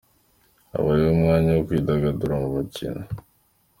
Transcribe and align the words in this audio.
Habayeho 0.71 1.11
umwanya 1.15 1.51
wo 1.57 1.61
kwidagadura 1.67 2.33
mu 2.41 2.47
mikino. 2.57 3.01